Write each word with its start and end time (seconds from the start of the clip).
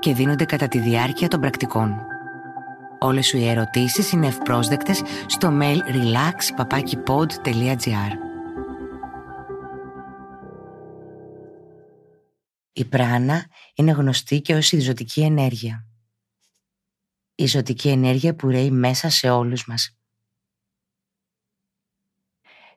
και 0.00 0.14
δίνονται 0.14 0.44
κατά 0.44 0.68
τη 0.68 0.78
διάρκεια 0.78 1.28
των 1.28 1.40
πρακτικών. 1.40 1.96
Όλες 2.98 3.26
σου 3.26 3.36
οι 3.36 3.48
ερωτήσεις 3.48 4.12
είναι 4.12 4.26
ευπρόσδεκτες 4.26 5.02
στο 5.26 5.58
mail 5.60 5.78
relax.papakipod.gr 5.78 8.12
Η 12.72 12.84
πράνα 12.84 13.46
είναι 13.74 13.90
γνωστή 13.90 14.40
και 14.40 14.54
ως 14.54 14.72
η 14.72 14.80
ζωτική 14.80 15.20
ενέργεια. 15.20 15.86
Η 17.34 17.46
ζωτική 17.46 17.88
ενέργεια 17.88 18.34
που 18.34 18.48
ρέει 18.48 18.70
μέσα 18.70 19.08
σε 19.08 19.30
όλους 19.30 19.66
μας. 19.66 19.99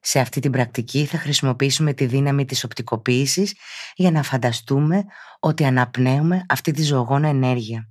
Σε 0.05 0.20
αυτή 0.20 0.39
την 0.39 0.52
πρακτική 0.52 1.05
θα 1.05 1.17
χρησιμοποιήσουμε 1.17 1.93
τη 1.93 2.05
δύναμη 2.05 2.45
της 2.45 2.63
οπτικοποίησης 2.63 3.55
για 3.95 4.12
να 4.12 4.23
φανταστούμε 4.23 5.03
ότι 5.39 5.66
αναπνέουμε 5.66 6.45
αυτή 6.49 6.71
τη 6.71 6.84
ζωγόνα 6.84 7.27
ενέργεια 7.27 7.89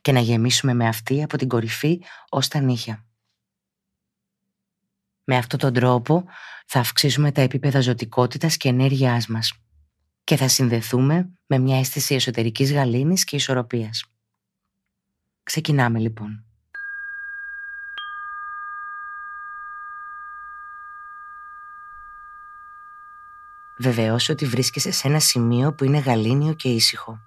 και 0.00 0.12
να 0.12 0.20
γεμίσουμε 0.20 0.74
με 0.74 0.88
αυτή 0.88 1.22
από 1.22 1.36
την 1.36 1.48
κορυφή 1.48 2.02
ως 2.28 2.48
τα 2.48 2.60
νύχια. 2.60 3.06
Με 5.24 5.36
αυτόν 5.36 5.58
τον 5.58 5.72
τρόπο 5.72 6.24
θα 6.66 6.80
αυξήσουμε 6.80 7.32
τα 7.32 7.40
επίπεδα 7.40 7.80
ζωτικότητας 7.80 8.56
και 8.56 8.68
ενέργειάς 8.68 9.26
μας 9.26 9.52
και 10.24 10.36
θα 10.36 10.48
συνδεθούμε 10.48 11.32
με 11.46 11.58
μια 11.58 11.78
αίσθηση 11.78 12.14
εσωτερικής 12.14 12.72
γαλήνης 12.72 13.24
και 13.24 13.36
ισορροπίας. 13.36 14.04
Ξεκινάμε 15.42 15.98
λοιπόν. 15.98 16.51
Βεβαιώσου 23.82 24.32
ότι 24.32 24.46
βρίσκεσαι 24.46 24.90
σε 24.90 25.08
ένα 25.08 25.20
σημείο 25.20 25.74
που 25.74 25.84
είναι 25.84 25.98
γαλήνιο 25.98 26.54
και 26.54 26.68
ήσυχο. 26.68 27.18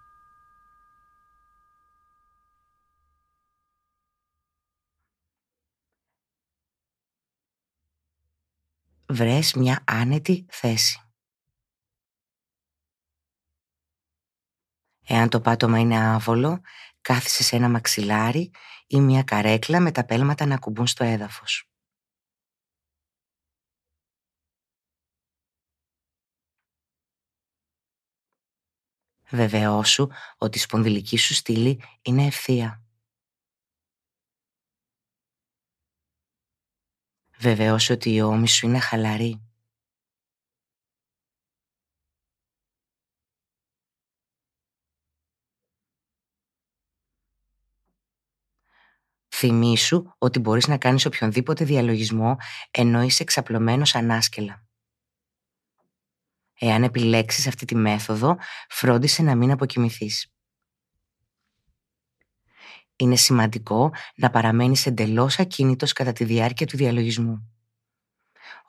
Βρες 9.07 9.53
μια 9.53 9.83
άνετη 9.87 10.45
θέση. 10.49 10.99
Εάν 15.07 15.29
το 15.29 15.41
πάτωμα 15.41 15.79
είναι 15.79 15.97
άβολο, 15.97 16.61
κάθισε 17.01 17.43
σε 17.43 17.55
ένα 17.55 17.69
μαξιλάρι 17.69 18.51
ή 18.87 18.99
μια 18.99 19.23
καρέκλα 19.23 19.79
με 19.79 19.91
τα 19.91 20.05
πέλματα 20.05 20.45
να 20.45 20.57
κουμπούν 20.57 20.87
στο 20.87 21.03
έδαφος. 21.03 21.69
Βεβαιώσου 29.29 30.07
ότι 30.37 30.57
η 30.57 30.61
σπονδυλική 30.61 31.17
σου 31.17 31.33
στήλη 31.33 31.83
είναι 32.01 32.25
ευθεία. 32.25 32.83
Βεβαιώσου 37.37 37.93
ότι 37.93 38.13
η 38.13 38.21
ώμη 38.21 38.47
σου 38.47 38.65
είναι 38.65 38.79
χαλαρή. 38.79 39.39
Θυμήσου 49.37 50.03
ότι 50.17 50.39
μπορείς 50.39 50.67
να 50.67 50.77
κάνεις 50.77 51.05
οποιονδήποτε 51.05 51.65
διαλογισμό 51.65 52.37
ενώ 52.71 53.01
είσαι 53.01 53.23
εξαπλωμένος 53.23 53.95
ανάσκελα. 53.95 54.64
Εάν 56.59 56.83
επιλέξεις 56.83 57.47
αυτή 57.47 57.65
τη 57.65 57.75
μέθοδο, 57.75 58.37
φρόντισε 58.69 59.21
να 59.21 59.35
μην 59.35 59.51
αποκοιμηθείς. 59.51 60.29
Είναι 62.95 63.15
σημαντικό 63.15 63.91
να 64.15 64.29
παραμένεις 64.29 64.85
εντελώς 64.85 65.39
ακίνητος 65.39 65.93
κατά 65.93 66.11
τη 66.11 66.23
διάρκεια 66.23 66.65
του 66.65 66.77
διαλογισμού. 66.77 67.49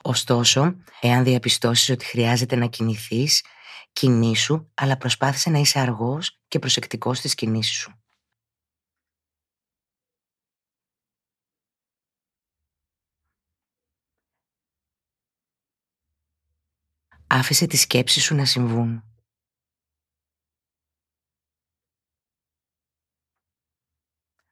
Ωστόσο, 0.03 0.77
εάν 1.01 1.25
διαπιστώσεις 1.25 1.89
ότι 1.89 2.05
χρειάζεται 2.05 2.57
να 2.57 2.67
κινηθείς, 2.67 3.45
κινήσου, 3.93 4.71
αλλά 4.75 4.97
προσπάθησε 4.97 5.51
να 5.51 5.59
είσαι 5.59 5.79
αργός 5.79 6.41
και 6.49 6.59
προσεκτικός 6.59 7.19
στις 7.19 7.35
κινήσεις 7.35 7.77
σου. 7.77 8.06
Άφησε 17.39 17.67
τις 17.67 17.81
σκέψεις 17.81 18.25
σου 18.25 18.35
να 18.35 18.45
συμβούν. 18.45 19.03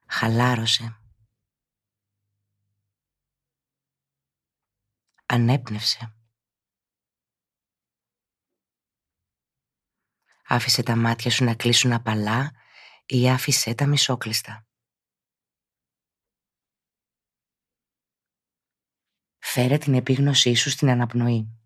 Χαλάρωσε. 0.06 1.00
Ανέπνευσε. 5.26 6.16
Άφησε 10.46 10.82
τα 10.82 10.96
μάτια 10.96 11.30
σου 11.30 11.44
να 11.44 11.54
κλείσουν 11.54 11.92
απαλά 11.92 12.52
ή 13.06 13.30
άφησε 13.30 13.74
τα 13.74 13.86
μισόκλειστα. 13.86 14.66
Φέρε 19.38 19.78
την 19.78 19.94
επίγνωσή 19.94 20.54
σου 20.54 20.70
στην 20.70 20.88
αναπνοή. 20.88 21.63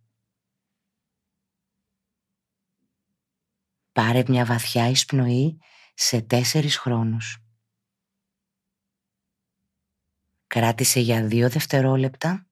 Πάρε 3.99 4.23
μια 4.29 4.45
βαθιά 4.45 4.89
εισπνοή 4.89 5.59
σε 5.95 6.23
τέσσερις 6.23 6.79
χρόνους. 6.79 7.43
Κράτησε 10.47 11.01
για 11.01 11.27
δύο 11.27 11.51
δευτερόλεπτα 11.51 12.49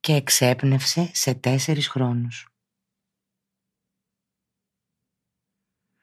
και 0.00 0.12
εξέπνευσε 0.12 1.10
σε 1.14 1.34
τέσσερις 1.34 1.88
χρόνους. 1.88 2.48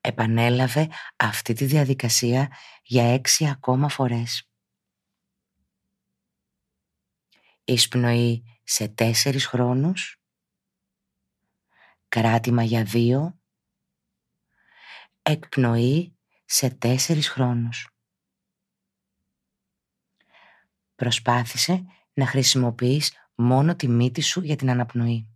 Επανέλαβε 0.02 0.90
αυτή 1.16 1.54
τη 1.54 1.66
διαδικασία 1.66 2.52
για 2.84 3.14
έξι 3.14 3.50
ακόμα 3.50 3.90
φορές. 3.90 4.52
Εισπνοή 7.64 8.44
σε 8.64 8.88
τέσσερις 8.88 9.46
χρόνους 9.46 10.21
κράτημα 12.12 12.64
για 12.64 12.84
δύο, 12.84 13.40
εκπνοή 15.22 16.18
σε 16.46 16.70
τέσσερις 16.70 17.30
χρόνους. 17.30 17.90
Προσπάθησε 20.96 21.86
να 22.14 22.26
χρησιμοποιείς 22.26 23.14
μόνο 23.36 23.76
τη 23.76 23.88
μύτη 23.88 24.22
σου 24.22 24.42
για 24.42 24.56
την 24.56 24.70
αναπνοή. 24.70 25.31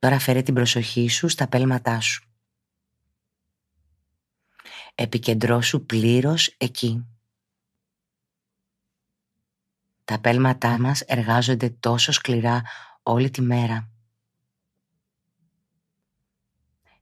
Τώρα 0.00 0.18
φέρε 0.18 0.42
την 0.42 0.54
προσοχή 0.54 1.08
σου 1.08 1.28
στα 1.28 1.48
πέλματά 1.48 2.00
σου. 2.00 2.24
Επικεντρώσου 4.94 5.86
πλήρως 5.86 6.54
εκεί. 6.56 7.06
Τα 10.04 10.20
πέλματά 10.20 10.78
μας 10.78 11.00
εργάζονται 11.00 11.70
τόσο 11.70 12.12
σκληρά 12.12 12.62
όλη 13.02 13.30
τη 13.30 13.40
μέρα. 13.40 13.90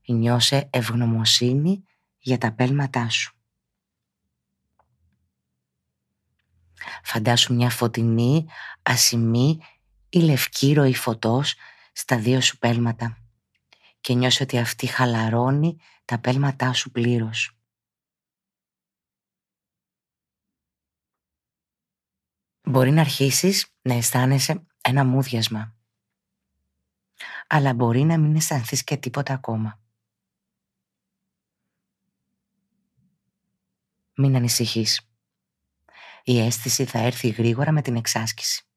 Νιώσε 0.05 0.69
ευγνωμοσύνη 0.69 1.83
για 2.17 2.37
τα 2.37 2.51
πέλματά 2.51 3.09
σου. 3.09 3.33
Φαντάσου 7.03 7.53
μια 7.53 7.69
φωτεινή, 7.69 8.45
ασημή 8.81 9.59
ή 10.09 10.19
λευκή 10.19 10.73
ροή 10.73 10.95
φωτός 10.95 11.55
στα 11.93 12.19
δύο 12.19 12.41
σου 12.41 12.57
πέλματα 12.57 13.17
και 14.01 14.13
νιώσε 14.13 14.43
ότι 14.43 14.57
αυτή 14.57 14.87
χαλαρώνει 14.87 15.77
τα 16.05 16.19
πέλματά 16.19 16.73
σου 16.73 16.91
πλήρως. 16.91 17.53
Μπορεί 22.63 22.91
να 22.91 23.01
αρχίσεις 23.01 23.73
να 23.81 23.93
αισθάνεσαι 23.93 24.67
ένα 24.81 25.05
μούδιασμα, 25.05 25.75
αλλά 27.47 27.73
μπορεί 27.73 28.03
να 28.03 28.17
μην 28.17 28.35
αισθανθείς 28.35 28.83
και 28.83 28.97
τίποτα 28.97 29.33
ακόμα. 29.33 29.79
Μην 34.15 34.35
ανησυχείς. 34.35 35.09
Η 36.23 36.39
αίσθηση 36.39 36.85
θα 36.85 36.99
έρθει 36.99 37.29
γρήγορα 37.29 37.71
με 37.71 37.81
την 37.81 37.95
εξάσκηση. 37.95 38.68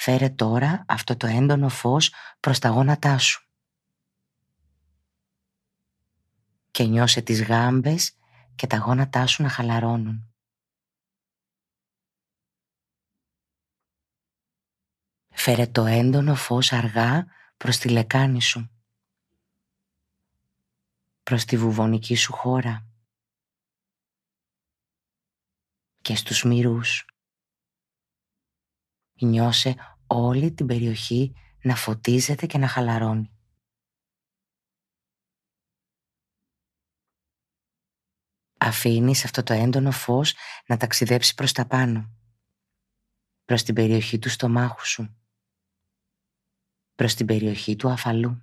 Φέρε 0.00 0.28
τώρα 0.30 0.84
αυτό 0.88 1.16
το 1.16 1.26
έντονο 1.26 1.68
φως 1.68 2.12
προς 2.40 2.58
τα 2.58 2.68
γόνατά 2.68 3.18
σου. 3.18 3.48
Και 6.70 6.84
νιώσε 6.84 7.22
τις 7.22 7.42
γάμπες 7.42 8.16
και 8.54 8.66
τα 8.66 8.76
γόνατά 8.76 9.26
σου 9.26 9.42
να 9.42 9.48
χαλαρώνουν. 9.48 10.34
Φέρε 15.28 15.66
το 15.66 15.84
έντονο 15.84 16.34
φως 16.34 16.72
αργά 16.72 17.26
προς 17.56 17.76
τη 17.78 17.88
λεκάνη 17.88 18.42
σου. 18.42 18.70
Προς 21.22 21.44
τη 21.44 21.56
βουβονική 21.56 22.14
σου 22.14 22.32
χώρα. 22.32 22.86
Και 26.00 26.16
στους 26.16 26.42
μυρούς. 26.44 27.06
Νιώσε 29.20 29.74
όλη 30.06 30.52
την 30.52 30.66
περιοχή 30.66 31.34
να 31.62 31.74
φωτίζεται 31.74 32.46
και 32.46 32.58
να 32.58 32.68
χαλαρώνει. 32.68 33.32
Αφήνεις 38.60 39.24
αυτό 39.24 39.42
το 39.42 39.52
έντονο 39.52 39.90
φως 39.90 40.34
να 40.66 40.76
ταξιδέψει 40.76 41.34
προς 41.34 41.52
τα 41.52 41.66
πάνω, 41.66 42.10
προς 43.44 43.62
την 43.62 43.74
περιοχή 43.74 44.18
του 44.18 44.28
στομάχου 44.28 44.86
σου, 44.86 45.16
προς 46.94 47.14
την 47.14 47.26
περιοχή 47.26 47.76
του 47.76 47.88
αφαλού. 47.88 48.42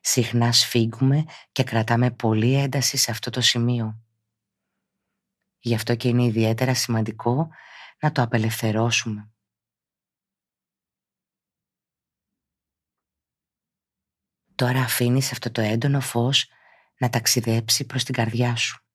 Συχνά 0.00 0.52
σφίγγουμε 0.52 1.24
και 1.52 1.64
κρατάμε 1.64 2.10
πολύ 2.10 2.54
ένταση 2.54 2.96
σε 2.96 3.10
αυτό 3.10 3.30
το 3.30 3.40
σημείο. 3.40 4.02
Γι' 5.58 5.74
αυτό 5.74 5.94
και 5.94 6.08
είναι 6.08 6.24
ιδιαίτερα 6.24 6.74
σημαντικό 6.74 7.48
να 8.02 8.12
το 8.12 8.22
απελευθερώσουμε. 8.22 9.32
Τώρα 14.54 14.80
αφήνεις 14.80 15.32
αυτό 15.32 15.50
το 15.50 15.60
έντονο 15.60 16.00
φως 16.00 16.50
να 16.98 17.08
ταξιδέψει 17.08 17.86
προς 17.86 18.04
την 18.04 18.14
καρδιά 18.14 18.56
σου. 18.56 18.86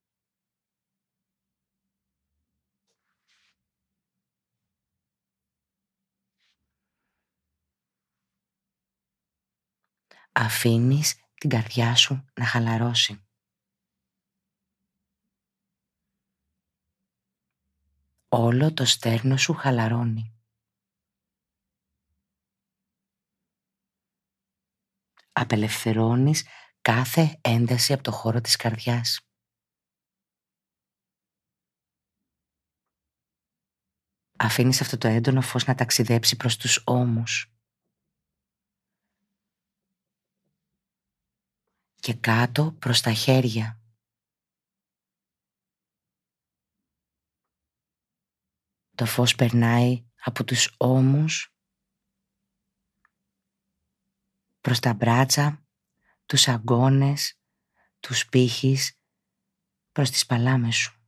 Αφήνεις 10.31 11.15
την 11.33 11.49
καρδιά 11.49 11.95
σου 11.95 12.25
να 12.33 12.45
χαλαρώσει. 12.45 13.26
Όλο 18.29 18.73
το 18.73 18.85
στέρνο 18.85 19.37
σου 19.37 19.53
χαλαρώνει. 19.53 20.33
Απελευθερώνεις 25.31 26.47
κάθε 26.81 27.39
ένταση 27.41 27.93
από 27.93 28.03
το 28.03 28.11
χώρο 28.11 28.41
της 28.41 28.55
καρδιάς. 28.55 29.21
Αφήνεις 34.39 34.81
αυτό 34.81 34.97
το 34.97 35.07
έντονο 35.07 35.41
φως 35.41 35.65
να 35.65 35.75
ταξιδέψει 35.75 36.35
προς 36.35 36.57
τους 36.57 36.83
ώμους. 36.85 37.51
Και 41.95 42.13
κάτω 42.13 42.71
προς 42.71 43.01
τα 43.01 43.13
χέρια. 43.13 43.76
Το 48.97 49.05
φως 49.05 49.35
περνάει 49.35 50.05
από 50.23 50.43
τους 50.43 50.75
ώμους 50.77 51.53
προς 54.61 54.79
τα 54.79 54.93
μπράτσα, 54.93 55.65
τους 56.25 56.47
αγκώνες, 56.47 57.39
τους 57.99 58.25
πύχης, 58.25 58.99
προς 59.91 60.09
τις 60.09 60.25
παλάμες 60.25 60.75
σου. 60.75 61.01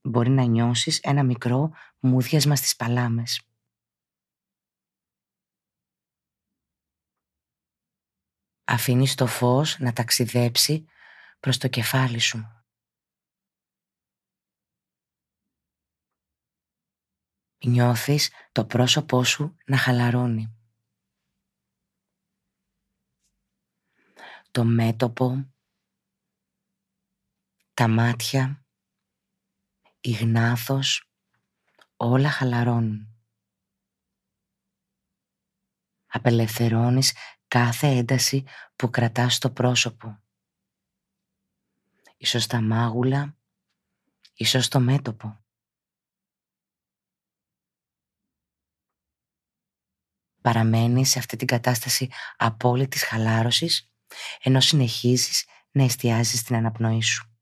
Μπορεί 0.00 0.30
να 0.30 0.42
νιώσεις 0.42 0.98
ένα 0.98 1.22
μικρό 1.22 1.70
μούδιασμα 1.98 2.56
στις 2.56 2.76
παλάμες. 2.76 3.42
Αφήνεις 8.64 9.14
το 9.14 9.26
φως 9.26 9.78
να 9.78 9.92
ταξιδέψει 9.92 10.84
προς 11.40 11.58
το 11.58 11.68
κεφάλι 11.68 12.18
σου. 12.18 12.57
Νιώθεις 17.64 18.30
το 18.52 18.64
πρόσωπό 18.64 19.24
σου 19.24 19.56
να 19.66 19.76
χαλαρώνει. 19.76 20.52
Το 24.50 24.64
μέτωπο, 24.64 25.52
τα 27.74 27.88
μάτια, 27.88 28.64
η 30.00 30.10
γνάθος, 30.10 31.10
όλα 31.96 32.30
χαλαρώνουν. 32.30 33.12
Απελευθερώνεις 36.06 37.16
κάθε 37.48 37.86
ένταση 37.86 38.44
που 38.76 38.90
κρατάς 38.90 39.34
στο 39.34 39.50
πρόσωπο. 39.50 40.22
Ίσως 42.16 42.46
τα 42.46 42.60
μάγουλα, 42.60 43.36
ίσως 44.34 44.68
το 44.68 44.80
μέτωπο. 44.80 45.42
Παραμένεις 50.48 51.10
σε 51.10 51.18
αυτή 51.18 51.36
την 51.36 51.46
κατάσταση 51.46 52.10
απόλυτης 52.36 53.04
χαλάρωσης 53.04 53.92
ενώ 54.42 54.60
συνεχίζεις 54.60 55.46
να 55.70 55.84
εστιάζεις 55.84 56.42
την 56.42 56.54
αναπνοή 56.56 57.02
σου. 57.02 57.38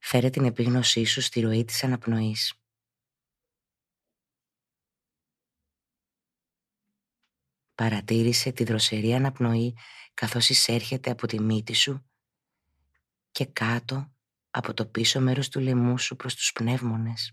Φέρε 0.00 0.30
την 0.30 0.44
επίγνωσή 0.44 1.04
σου 1.04 1.20
στη 1.20 1.40
ροή 1.40 1.64
της 1.64 1.84
αναπνοής. 1.84 2.54
Παρατήρησε 7.74 8.52
τη 8.52 8.64
δροσερή 8.64 9.14
αναπνοή 9.14 9.76
καθώς 10.14 10.48
εισέρχεται 10.48 11.10
από 11.10 11.26
τη 11.26 11.40
μύτη 11.40 11.74
σου 11.74 12.10
και 13.30 13.46
κάτω 13.46 14.12
από 14.54 14.74
το 14.74 14.86
πίσω 14.86 15.20
μέρος 15.20 15.48
του 15.48 15.60
λαιμού 15.60 15.98
σου 15.98 16.16
προς 16.16 16.34
τους 16.34 16.52
πνεύμονες. 16.52 17.32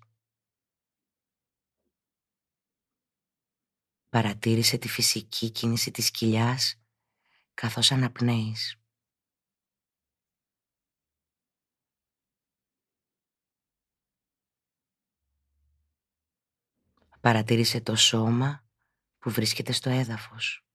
Παρατήρησε 4.10 4.78
τη 4.78 4.88
φυσική 4.88 5.52
κίνηση 5.52 5.92
της 5.92 6.12
κοιλιάς 6.12 6.82
καθώς 7.54 7.92
αναπνέεις. 7.92 8.82
Παρατήρησε 17.22 17.82
το 17.82 17.96
σώμα 17.96 18.68
που 19.20 19.30
βρίσκεται 19.30 19.72
στο 19.72 19.90
έδαφος. 19.90 20.69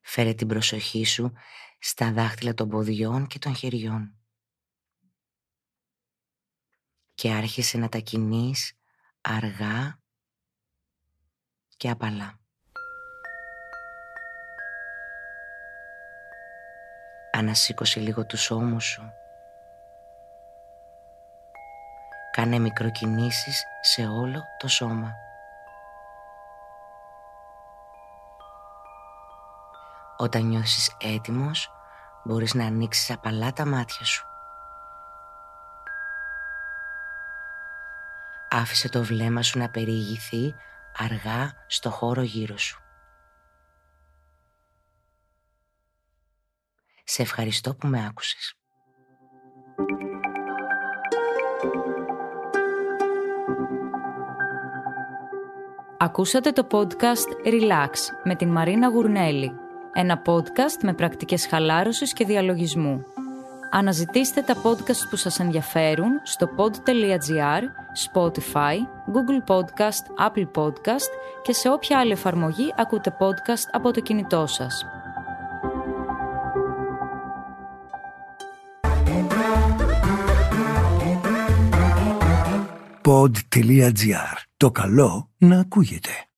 Φέρε 0.00 0.34
την 0.34 0.48
προσοχή 0.48 1.04
σου 1.04 1.32
στα 1.78 2.12
δάχτυλα 2.12 2.54
των 2.54 2.68
ποδιών 2.68 3.26
και 3.26 3.38
των 3.38 3.54
χεριών. 3.54 4.14
Και 7.14 7.32
άρχισε 7.32 7.78
να 7.78 7.88
τα 7.88 7.98
κινείς 7.98 8.78
αργά 9.20 10.00
και 11.76 11.90
απαλά. 11.90 12.38
Ανασήκωσε 17.32 18.00
λίγο 18.00 18.26
τους 18.26 18.50
ώμους 18.50 18.84
σου. 18.84 19.02
Κάνε 22.30 22.58
μικροκινήσεις 22.58 23.62
σε 23.80 24.06
όλο 24.06 24.42
το 24.58 24.68
σώμα. 24.68 25.12
Όταν 30.20 30.46
νιώσεις 30.46 30.96
έτοιμος, 30.98 31.70
μπορείς 32.24 32.54
να 32.54 32.64
ανοίξεις 32.66 33.10
απαλά 33.10 33.52
τα 33.52 33.66
μάτια 33.66 34.04
σου. 34.04 34.26
Άφησε 38.50 38.88
το 38.88 39.02
βλέμμα 39.02 39.42
σου 39.42 39.58
να 39.58 39.70
περιηγηθεί 39.70 40.54
αργά 40.96 41.52
στο 41.66 41.90
χώρο 41.90 42.22
γύρω 42.22 42.58
σου. 42.58 42.80
Σε 47.04 47.22
ευχαριστώ 47.22 47.74
που 47.74 47.86
με 47.86 48.06
άκουσες. 48.06 48.54
Ακούσατε 55.98 56.52
το 56.52 56.66
podcast 56.70 57.46
Relax 57.46 57.90
με 58.24 58.34
την 58.34 58.48
Μαρίνα 58.48 58.88
Γουρνέλη. 58.88 59.68
Ένα 59.92 60.22
podcast 60.26 60.82
με 60.82 60.92
πρακτικές 60.92 61.46
χαλάρωσης 61.46 62.12
και 62.12 62.24
διαλογισμού. 62.24 63.04
Αναζητήστε 63.70 64.40
τα 64.42 64.56
podcast 64.62 65.08
που 65.10 65.16
σας 65.16 65.40
ενδιαφέρουν 65.40 66.10
στο 66.22 66.48
pod.gr, 66.56 67.62
Spotify, 68.12 68.76
Google 69.12 69.54
Podcast, 69.54 70.28
Apple 70.28 70.62
Podcast 70.62 71.10
και 71.42 71.52
σε 71.52 71.68
όποια 71.68 71.98
άλλη 71.98 72.12
εφαρμογή 72.12 72.74
ακούτε 72.76 73.16
podcast 73.18 73.68
από 73.72 73.90
το 73.90 74.00
κινητό 74.00 74.46
σας. 74.46 74.84
pod.gr. 83.02 84.36
Το 84.56 84.70
καλό 84.70 85.30
να 85.38 85.60
ακούγεται. 85.60 86.29